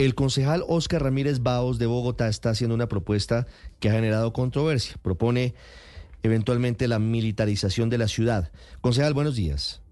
El 0.00 0.14
concejal 0.14 0.64
Oscar 0.66 1.02
Ramírez 1.02 1.42
Baos 1.42 1.78
de 1.78 1.84
Bogotá 1.84 2.26
está 2.28 2.48
haciendo 2.48 2.74
una 2.74 2.86
propuesta 2.86 3.46
que 3.80 3.90
ha 3.90 3.92
generado 3.92 4.32
controversia. 4.32 4.96
Propone 5.02 5.52
eventualmente 6.22 6.88
la 6.88 6.98
militarización 6.98 7.90
de 7.90 7.98
la 7.98 8.08
ciudad. 8.08 8.50
Concejal, 8.80 9.12
buenos 9.12 9.36
días. 9.36 9.82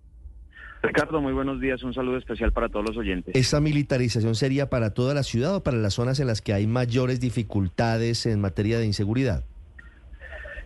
Ricardo, 0.82 1.20
muy 1.20 1.34
buenos 1.34 1.60
días. 1.60 1.82
Un 1.82 1.92
saludo 1.92 2.16
especial 2.16 2.52
para 2.52 2.70
todos 2.70 2.86
los 2.86 2.96
oyentes. 2.96 3.36
¿Esta 3.36 3.60
militarización 3.60 4.34
sería 4.34 4.70
para 4.70 4.94
toda 4.94 5.12
la 5.12 5.22
ciudad 5.22 5.56
o 5.56 5.62
para 5.62 5.76
las 5.76 5.92
zonas 5.92 6.18
en 6.20 6.26
las 6.26 6.40
que 6.40 6.54
hay 6.54 6.66
mayores 6.66 7.20
dificultades 7.20 8.24
en 8.24 8.40
materia 8.40 8.78
de 8.78 8.86
inseguridad? 8.86 9.44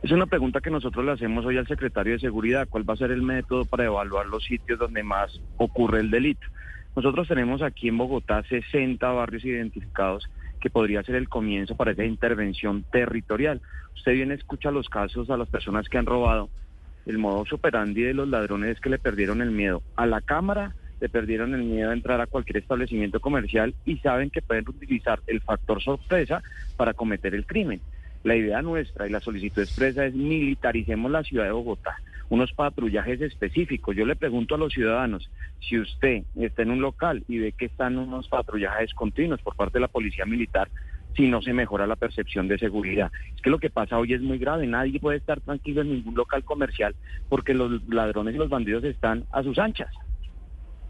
Es 0.04 0.12
una 0.12 0.26
pregunta 0.26 0.60
que 0.60 0.70
nosotros 0.70 1.04
le 1.04 1.10
hacemos 1.10 1.44
hoy 1.44 1.58
al 1.58 1.66
secretario 1.66 2.12
de 2.12 2.20
Seguridad. 2.20 2.68
¿Cuál 2.68 2.88
va 2.88 2.94
a 2.94 2.96
ser 2.96 3.10
el 3.10 3.22
método 3.22 3.64
para 3.64 3.86
evaluar 3.86 4.24
los 4.26 4.44
sitios 4.44 4.78
donde 4.78 5.02
más 5.02 5.40
ocurre 5.56 5.98
el 5.98 6.12
delito? 6.12 6.46
Nosotros 6.94 7.26
tenemos 7.26 7.62
aquí 7.62 7.88
en 7.88 7.96
Bogotá 7.96 8.42
60 8.42 9.08
barrios 9.10 9.44
identificados 9.44 10.28
que 10.60 10.70
podría 10.70 11.02
ser 11.02 11.14
el 11.14 11.28
comienzo 11.28 11.74
para 11.74 11.92
esa 11.92 12.04
intervención 12.04 12.84
territorial. 12.92 13.60
Usted 13.96 14.12
bien 14.12 14.30
escucha 14.30 14.70
los 14.70 14.88
casos 14.88 15.30
a 15.30 15.36
las 15.36 15.48
personas 15.48 15.88
que 15.88 15.98
han 15.98 16.06
robado. 16.06 16.50
El 17.06 17.18
modo 17.18 17.44
operandi 17.50 18.02
de 18.02 18.14
los 18.14 18.28
ladrones 18.28 18.76
es 18.76 18.80
que 18.80 18.90
le 18.90 18.98
perdieron 18.98 19.42
el 19.42 19.50
miedo 19.50 19.82
a 19.96 20.06
la 20.06 20.20
cámara, 20.20 20.74
le 21.00 21.08
perdieron 21.08 21.54
el 21.54 21.64
miedo 21.64 21.90
a 21.90 21.94
entrar 21.94 22.20
a 22.20 22.28
cualquier 22.28 22.58
establecimiento 22.58 23.20
comercial 23.20 23.74
y 23.84 23.96
saben 23.98 24.30
que 24.30 24.42
pueden 24.42 24.68
utilizar 24.68 25.20
el 25.26 25.40
factor 25.40 25.82
sorpresa 25.82 26.42
para 26.76 26.94
cometer 26.94 27.34
el 27.34 27.46
crimen. 27.46 27.80
La 28.22 28.36
idea 28.36 28.62
nuestra 28.62 29.08
y 29.08 29.10
la 29.10 29.18
solicitud 29.18 29.62
expresa 29.62 30.06
es 30.06 30.14
militaricemos 30.14 31.10
la 31.10 31.24
ciudad 31.24 31.46
de 31.46 31.50
Bogotá, 31.50 31.96
unos 32.32 32.50
patrullajes 32.54 33.20
específicos. 33.20 33.94
Yo 33.94 34.06
le 34.06 34.16
pregunto 34.16 34.54
a 34.54 34.58
los 34.58 34.72
ciudadanos, 34.72 35.30
si 35.60 35.78
usted 35.78 36.22
está 36.34 36.62
en 36.62 36.70
un 36.70 36.80
local 36.80 37.22
y 37.28 37.38
ve 37.38 37.52
que 37.52 37.66
están 37.66 37.98
unos 37.98 38.26
patrullajes 38.28 38.94
continuos 38.94 39.42
por 39.42 39.54
parte 39.54 39.74
de 39.74 39.82
la 39.82 39.88
policía 39.88 40.24
militar, 40.24 40.70
si 41.14 41.28
no 41.28 41.42
se 41.42 41.52
mejora 41.52 41.86
la 41.86 41.94
percepción 41.94 42.48
de 42.48 42.56
seguridad. 42.56 43.12
Es 43.36 43.42
que 43.42 43.50
lo 43.50 43.58
que 43.58 43.68
pasa 43.68 43.98
hoy 43.98 44.14
es 44.14 44.22
muy 44.22 44.38
grave, 44.38 44.66
nadie 44.66 44.98
puede 44.98 45.18
estar 45.18 45.42
tranquilo 45.42 45.82
en 45.82 45.90
ningún 45.90 46.14
local 46.14 46.42
comercial 46.42 46.96
porque 47.28 47.52
los 47.52 47.86
ladrones 47.86 48.34
y 48.34 48.38
los 48.38 48.48
bandidos 48.48 48.82
están 48.84 49.26
a 49.30 49.42
sus 49.42 49.58
anchas. 49.58 49.90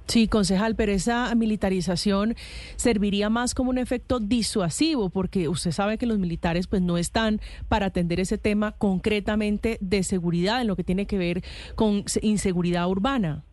Sí, 0.06 0.28
concejal, 0.28 0.74
pero 0.76 0.92
esa 0.92 1.34
militarización 1.34 2.34
serviría 2.76 3.30
más 3.30 3.54
como 3.54 3.70
un 3.70 3.78
efecto 3.78 4.20
disuasivo, 4.20 5.10
porque 5.10 5.48
usted 5.48 5.70
sabe 5.70 5.98
que 5.98 6.06
los 6.06 6.18
militares 6.18 6.66
pues 6.66 6.82
no 6.82 6.98
están 6.98 7.40
para 7.68 7.86
atender 7.86 8.20
ese 8.20 8.38
tema 8.38 8.72
concretamente 8.72 9.78
de 9.80 10.02
seguridad, 10.02 10.60
en 10.60 10.66
lo 10.66 10.76
que 10.76 10.84
tiene 10.84 11.06
que 11.06 11.18
ver 11.18 11.42
con 11.74 12.04
inseguridad 12.20 12.88
urbana. 12.88 13.44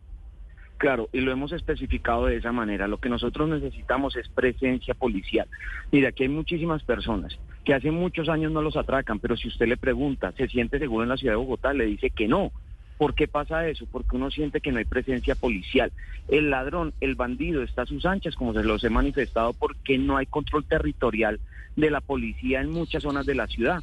Claro, 0.80 1.10
y 1.12 1.20
lo 1.20 1.30
hemos 1.30 1.52
especificado 1.52 2.24
de 2.24 2.36
esa 2.36 2.52
manera. 2.52 2.88
Lo 2.88 2.96
que 2.96 3.10
nosotros 3.10 3.50
necesitamos 3.50 4.16
es 4.16 4.30
presencia 4.30 4.94
policial. 4.94 5.46
Mira, 5.92 6.08
aquí 6.08 6.22
hay 6.22 6.30
muchísimas 6.30 6.82
personas 6.84 7.38
que 7.66 7.74
hace 7.74 7.90
muchos 7.90 8.30
años 8.30 8.50
no 8.50 8.62
los 8.62 8.78
atracan, 8.78 9.18
pero 9.18 9.36
si 9.36 9.48
usted 9.48 9.66
le 9.66 9.76
pregunta, 9.76 10.32
¿se 10.32 10.48
siente 10.48 10.78
seguro 10.78 11.02
en 11.02 11.10
la 11.10 11.18
ciudad 11.18 11.34
de 11.34 11.36
Bogotá? 11.36 11.74
Le 11.74 11.84
dice 11.84 12.08
que 12.08 12.28
no. 12.28 12.50
¿Por 13.00 13.14
qué 13.14 13.28
pasa 13.28 13.66
eso? 13.66 13.86
Porque 13.90 14.16
uno 14.16 14.30
siente 14.30 14.60
que 14.60 14.70
no 14.72 14.78
hay 14.78 14.84
presencia 14.84 15.34
policial. 15.34 15.90
El 16.28 16.50
ladrón, 16.50 16.92
el 17.00 17.14
bandido 17.14 17.62
está 17.62 17.80
a 17.80 17.86
sus 17.86 18.04
anchas, 18.04 18.36
como 18.36 18.52
se 18.52 18.62
los 18.62 18.84
he 18.84 18.90
manifestado, 18.90 19.54
porque 19.54 19.96
no 19.96 20.18
hay 20.18 20.26
control 20.26 20.66
territorial 20.66 21.40
de 21.76 21.90
la 21.90 22.02
policía 22.02 22.60
en 22.60 22.70
muchas 22.70 23.02
zonas 23.02 23.24
de 23.24 23.34
la 23.34 23.46
ciudad. 23.46 23.82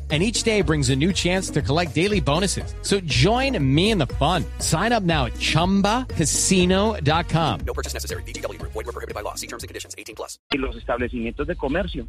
and 0.11 0.21
each 0.21 0.43
day 0.43 0.61
brings 0.61 0.89
a 0.89 0.95
new 0.95 1.13
chance 1.13 1.49
to 1.51 1.61
collect 1.61 1.95
daily 1.95 2.19
bonuses. 2.19 2.75
So 2.81 2.99
join 3.01 3.57
me 3.63 3.91
in 3.91 3.97
the 3.97 4.07
fun. 4.19 4.43
Sign 4.59 4.91
up 4.91 5.03
now 5.03 5.27
at 5.27 5.35
ChumbaCasino.com. 5.35 7.59
No 7.65 7.73
purchase 7.73 7.93
necessary. 7.93 8.23
BGW. 8.23 8.61
Void 8.61 8.75
were 8.75 8.83
prohibited 8.91 9.15
by 9.15 9.21
law. 9.21 9.35
See 9.35 9.47
terms 9.47 9.63
and 9.63 9.69
conditions. 9.69 9.95
18 9.97 10.15
plus. 10.15 10.37
Y 10.51 10.57
los 10.57 10.75
establecimientos 10.75 11.47
de 11.47 11.55
comercio 11.55 12.05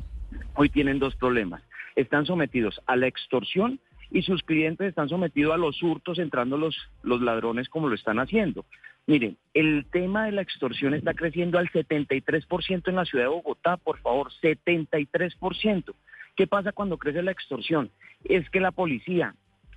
hoy 0.56 0.68
tienen 0.68 0.98
dos 0.98 1.14
problemas. 1.14 1.62
Están 1.94 2.26
sometidos 2.26 2.80
a 2.86 2.96
la 2.96 3.06
extorsión 3.06 3.78
y 4.10 4.22
sus 4.22 4.42
clientes 4.42 4.88
están 4.88 5.08
sometidos 5.08 5.54
a 5.54 5.56
los 5.56 5.80
hurtos 5.82 6.18
entrando 6.18 6.58
los, 6.58 6.76
los 7.02 7.22
ladrones 7.22 7.68
como 7.68 7.88
lo 7.88 7.94
están 7.94 8.18
haciendo. 8.18 8.64
Miren, 9.06 9.36
el 9.54 9.86
tema 9.90 10.26
de 10.26 10.32
la 10.32 10.42
extorsión 10.42 10.94
está 10.94 11.14
creciendo 11.14 11.58
al 11.58 11.70
73% 11.70 12.88
en 12.88 12.96
la 12.96 13.04
ciudad 13.04 13.24
de 13.24 13.30
Bogotá, 13.30 13.76
por 13.76 13.98
favor, 13.98 14.30
73%. 14.40 15.94
¿Qué 16.34 16.46
pasa 16.46 16.72
cuando 16.72 16.98
crece 16.98 17.22
la 17.22 17.30
extorsión? 17.30 17.90
Es 18.24 18.48
que 18.48 18.60
la 18.60 18.70
policía, 18.70 19.34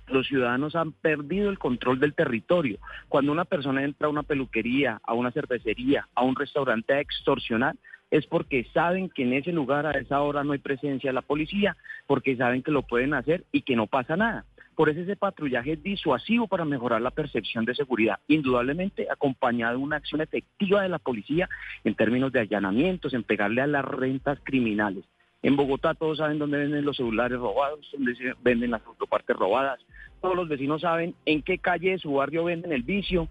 los 0.08 0.26
ciudadanos 0.26 0.74
han 0.74 0.92
perdido 0.92 1.50
el 1.50 1.58
control 1.58 2.00
del 2.00 2.14
territorio. 2.14 2.78
Cuando 3.08 3.32
una 3.32 3.44
persona 3.44 3.84
entra 3.84 4.06
a 4.06 4.10
una 4.10 4.22
peluquería, 4.22 5.00
a 5.02 5.12
una 5.12 5.32
cervecería, 5.32 6.08
a 6.14 6.22
un 6.22 6.34
restaurante 6.34 6.94
a 6.94 7.00
extorsionar, 7.00 7.76
es 8.10 8.26
porque 8.26 8.64
saben 8.72 9.10
que 9.10 9.24
en 9.24 9.34
ese 9.34 9.52
lugar 9.52 9.84
a 9.84 9.92
esa 9.92 10.22
hora 10.22 10.44
no 10.44 10.52
hay 10.52 10.58
presencia 10.58 11.10
de 11.10 11.14
la 11.14 11.22
policía, 11.22 11.76
porque 12.06 12.36
saben 12.36 12.62
que 12.62 12.70
lo 12.70 12.82
pueden 12.82 13.12
hacer 13.12 13.44
y 13.52 13.62
que 13.62 13.76
no 13.76 13.86
pasa 13.86 14.16
nada. 14.16 14.44
Por 14.76 14.88
eso 14.88 15.00
ese 15.00 15.16
patrullaje 15.16 15.72
es 15.72 15.82
disuasivo 15.82 16.46
para 16.46 16.64
mejorar 16.64 17.02
la 17.02 17.10
percepción 17.10 17.64
de 17.64 17.74
seguridad, 17.74 18.20
indudablemente 18.28 19.08
acompañado 19.10 19.78
de 19.78 19.84
una 19.84 19.96
acción 19.96 20.20
efectiva 20.20 20.82
de 20.82 20.88
la 20.88 20.98
policía 20.98 21.48
en 21.82 21.94
términos 21.94 22.30
de 22.32 22.40
allanamientos, 22.40 23.12
en 23.12 23.24
pegarle 23.24 23.62
a 23.62 23.66
las 23.66 23.84
rentas 23.84 24.38
criminales. 24.42 25.04
En 25.46 25.54
Bogotá 25.54 25.94
todos 25.94 26.18
saben 26.18 26.40
dónde 26.40 26.58
venden 26.58 26.84
los 26.84 26.96
celulares 26.96 27.38
robados, 27.38 27.78
dónde 27.92 28.16
se 28.16 28.34
venden 28.42 28.72
las 28.72 28.84
autopartes 28.84 29.36
robadas. 29.36 29.78
Todos 30.20 30.34
los 30.34 30.48
vecinos 30.48 30.80
saben 30.80 31.14
en 31.24 31.40
qué 31.42 31.58
calle 31.58 31.92
de 31.92 31.98
su 32.00 32.14
barrio 32.14 32.42
venden 32.42 32.72
el 32.72 32.82
vicio. 32.82 33.28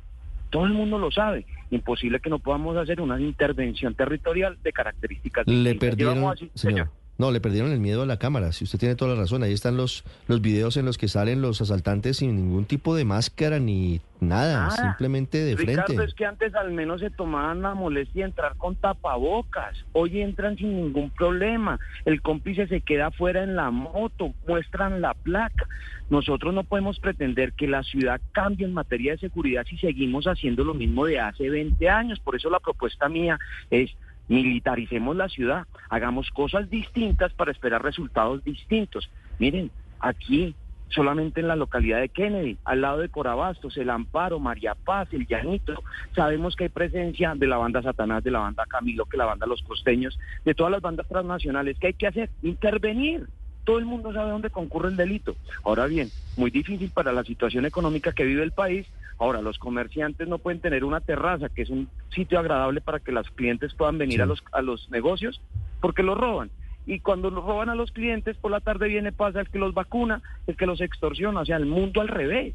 Todo 0.49 0.63
el 0.63 0.71
mundo 0.71 0.97
lo 0.97 1.11
sabe. 1.11 1.45
Imposible 1.71 2.21
que 2.21 2.29
no 2.29 2.39
podamos 2.39 2.77
hacer 2.77 3.01
una 3.01 3.19
intervención 3.19 3.95
territorial 3.95 4.57
de 4.63 4.71
características. 4.71 5.45
Le 5.45 5.75
perdieron, 5.75 6.37
señor. 6.53 6.87
No, 7.17 7.31
le 7.31 7.39
perdieron 7.39 7.71
el 7.71 7.79
miedo 7.79 8.01
a 8.01 8.05
la 8.05 8.17
cámara. 8.17 8.51
Si 8.51 8.65
usted 8.65 8.77
tiene 8.77 8.95
toda 8.95 9.13
la 9.15 9.21
razón, 9.21 9.41
ahí 9.43 9.53
están 9.53 9.77
los, 9.77 10.03
los 10.27 10.41
videos 10.41 10.75
en 10.75 10.85
los 10.85 10.97
que 10.97 11.07
salen 11.07 11.41
los 11.41 11.61
asaltantes 11.61 12.17
sin 12.17 12.35
ningún 12.35 12.65
tipo 12.65 12.93
de 12.95 13.05
máscara 13.05 13.57
ni 13.57 14.01
nada, 14.19 14.71
simplemente 14.71 15.37
de 15.37 15.55
Ricardo, 15.55 15.85
frente. 15.85 16.03
es 16.03 16.13
que 16.13 16.25
antes 16.25 16.55
al 16.55 16.71
menos 16.71 17.01
se 17.01 17.09
tomaban 17.09 17.61
la 17.61 17.73
molestia 17.73 18.23
de 18.23 18.29
entrar 18.29 18.55
con 18.57 18.75
tapabocas. 18.75 19.85
Hoy 19.93 20.21
entran 20.21 20.57
sin 20.57 20.75
ningún 20.75 21.09
problema. 21.09 21.79
El 22.03 22.21
cómplice 22.21 22.67
se 22.67 22.81
queda 22.81 23.11
fuera 23.11 23.43
en 23.43 23.55
la 23.55 23.71
moto, 23.71 24.33
muestran 24.47 25.01
la 25.01 25.13
placa. 25.13 25.67
Nosotros 26.09 26.53
no 26.53 26.63
podemos 26.63 26.99
pretender 26.99 27.53
que 27.53 27.67
la 27.67 27.83
ciudad 27.83 28.21
cambie 28.31 28.65
en 28.65 28.73
materia 28.73 29.13
de 29.13 29.19
seguridad 29.19 29.65
si 29.67 29.77
seguimos 29.77 30.25
haciendo 30.25 30.63
lo 30.63 30.73
mismo 30.73 31.05
de 31.05 31.19
hace 31.19 31.49
20 31.49 31.89
años. 31.89 32.19
Por 32.19 32.35
eso 32.35 32.49
la 32.49 32.59
propuesta 32.59 33.09
mía 33.09 33.39
es 33.71 33.95
militaricemos 34.27 35.15
la 35.15 35.29
ciudad, 35.29 35.65
hagamos 35.89 36.29
cosas 36.31 36.69
distintas 36.69 37.33
para 37.33 37.51
esperar 37.51 37.83
resultados 37.83 38.43
distintos. 38.43 39.09
Miren, 39.39 39.71
aquí 39.99 40.55
solamente 40.89 41.41
en 41.41 41.47
la 41.47 41.55
localidad 41.55 41.99
de 41.99 42.09
Kennedy, 42.09 42.57
al 42.63 42.81
lado 42.81 42.99
de 42.99 43.09
Corabastos, 43.09 43.77
el 43.77 43.89
Amparo, 43.89 44.39
María 44.39 44.75
Paz, 44.75 45.09
el 45.11 45.27
Llanito, 45.27 45.83
sabemos 46.15 46.55
que 46.55 46.65
hay 46.65 46.69
presencia 46.69 47.33
de 47.35 47.47
la 47.47 47.57
banda 47.57 47.81
Satanás, 47.81 48.23
de 48.23 48.31
la 48.31 48.39
banda 48.39 48.65
Camilo, 48.67 49.05
que 49.05 49.17
la 49.17 49.25
banda 49.25 49.47
Los 49.47 49.61
Costeños, 49.63 50.17
de 50.43 50.53
todas 50.53 50.71
las 50.71 50.81
bandas 50.81 51.07
transnacionales, 51.07 51.77
¿qué 51.79 51.87
hay 51.87 51.93
que 51.93 52.07
hacer? 52.07 52.29
Intervenir. 52.43 53.27
Todo 53.63 53.79
el 53.79 53.85
mundo 53.85 54.13
sabe 54.13 54.29
dónde 54.29 54.51
concurre 54.51 54.89
el 54.89 54.95
delito. 54.95 55.35
Ahora 55.63 55.87
bien, 55.87 56.09
muy 56.37 56.51
difícil 56.51 56.91
para 56.91 57.11
la 57.11 57.23
situación 57.23 57.65
económica 57.65 58.11
que 58.11 58.23
vive 58.23 58.43
el 58.43 58.51
país. 58.51 58.85
Ahora, 59.17 59.41
los 59.41 59.57
comerciantes 59.59 60.27
no 60.27 60.39
pueden 60.39 60.59
tener 60.59 60.83
una 60.83 60.99
terraza, 60.99 61.49
que 61.49 61.61
es 61.61 61.69
un 61.69 61.87
sitio 62.13 62.39
agradable 62.39 62.81
para 62.81 62.99
que 62.99 63.11
los 63.11 63.29
clientes 63.31 63.73
puedan 63.73 63.97
venir 63.97 64.21
a, 64.21 64.25
los, 64.25 64.43
a 64.51 64.61
los 64.61 64.89
negocios, 64.91 65.41
porque 65.81 66.03
los 66.03 66.17
roban 66.17 66.49
y 66.87 66.99
cuando 66.99 67.29
los 67.31 67.43
roban 67.43 67.69
a 67.69 67.75
los 67.75 67.91
clientes, 67.91 68.37
por 68.37 68.51
la 68.51 68.59
tarde 68.59 68.87
viene, 68.87 69.11
pasa 69.11 69.39
el 69.39 69.49
que 69.49 69.57
los 69.57 69.73
vacuna, 69.73 70.21
el 70.45 70.55
que 70.55 70.65
los 70.65 70.81
extorsiona, 70.81 71.41
o 71.41 71.45
sea, 71.45 71.57
el 71.57 71.65
mundo 71.65 72.01
al 72.01 72.07
revés. 72.07 72.53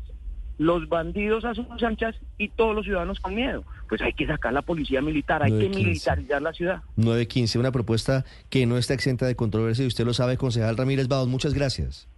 los 0.59 0.91
bandidos 0.91 1.47
a 1.47 1.55
sus 1.55 1.83
anchas 1.83 2.15
y 2.37 2.51
todos 2.51 2.77
los 2.77 2.85
ciudadanos 2.85 3.19
con 3.19 3.35
miedo. 3.35 3.65
Pues 3.89 4.03
hay 4.03 4.13
que 4.13 4.27
sacar 4.27 4.53
la 4.53 4.61
policía 4.61 5.01
militar, 5.01 5.43
hay 5.43 5.53
que 5.53 5.71
9:15. 5.71 5.75
militarizar 5.75 6.43
la 6.43 6.53
ciudad. 6.53 6.83
915, 6.97 7.59
una 7.59 7.73
propuesta 7.73 8.27
que 8.51 8.67
no 8.67 8.77
está 8.77 8.93
exenta 8.93 9.27
de 9.27 9.35
controversia 9.35 9.85
y 9.85 9.89
usted 9.89 10.05
lo 10.05 10.13
sabe, 10.13 10.37
concejal 10.37 10.77
Ramírez 10.77 11.09
Baos. 11.09 11.29
Muchas 11.29 11.55
gracias. 11.55 12.09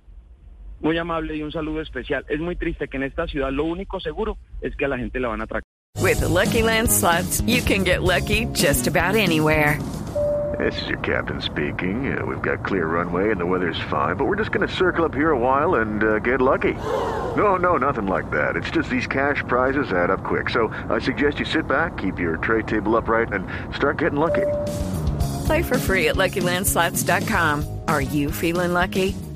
Muy 0.83 0.99
amable 0.99 1.37
y 1.37 1.43
un 1.43 1.53
saludo 1.53 1.81
especial. 1.81 2.25
Es 2.29 2.41
muy 2.41 2.57
triste 2.57 2.89
que 2.89 2.97
en 2.97 3.05
esta 3.05 3.27
ciudad 3.27 3.51
lo 3.53 3.65
único 3.65 4.01
seguro 4.01 4.37
es 4.61 4.75
que 4.77 4.85
a 4.85 4.89
la 4.89 4.99
gente 4.99 5.21
la 5.21 5.29
van 5.29 5.41
a 5.41 5.45
atracar. 5.45 5.63
With 6.01 6.19
the 6.21 6.29
Lucky 6.29 6.63
Land 6.63 6.91
slots, 6.91 7.41
you 7.47 7.63
can 7.63 7.85
get 7.85 8.03
lucky 8.03 8.47
just 8.53 8.89
about 8.89 9.15
anywhere. 9.15 9.79
This 10.59 10.81
is 10.83 10.89
your 10.89 10.99
captain 10.99 11.41
speaking. 11.41 12.13
Uh, 12.13 12.27
we've 12.27 12.43
got 12.43 12.65
clear 12.65 12.87
runway 12.87 13.31
and 13.31 13.41
the 13.41 13.47
weather's 13.47 13.81
fine, 13.89 14.17
but 14.17 14.27
we're 14.27 14.37
just 14.37 14.51
going 14.51 14.67
to 14.67 14.75
circle 14.75 15.05
up 15.05 15.15
here 15.15 15.31
a 15.31 15.39
while 15.39 15.77
and 15.77 16.03
uh, 16.03 16.19
get 16.19 16.41
lucky. 16.43 16.75
No, 17.37 17.57
no, 17.57 17.77
nothing 17.77 18.07
like 18.07 18.31
that. 18.33 18.57
It's 18.57 18.71
just 18.71 18.91
these 18.91 19.07
cash 19.07 19.43
prizes 19.47 19.93
add 19.93 20.11
up 20.11 20.25
quick. 20.25 20.51
So 20.51 20.69
I 20.91 20.99
suggest 20.99 21.39
you 21.39 21.47
sit 21.47 21.67
back, 21.67 21.97
keep 21.97 22.19
your 22.19 22.37
tray 22.37 22.63
table 22.63 22.97
upright, 22.97 23.33
and 23.33 23.47
start 23.75 23.99
getting 23.99 24.19
lucky. 24.19 24.47
Play 25.47 25.63
for 25.63 25.79
free 25.79 26.09
at 26.09 26.17
LuckyLandSlots.com. 26.17 27.81
Are 27.89 28.03
you 28.03 28.31
feeling 28.31 28.73
lucky? 28.73 29.15